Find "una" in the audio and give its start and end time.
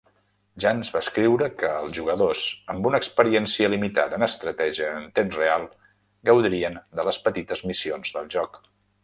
2.91-3.01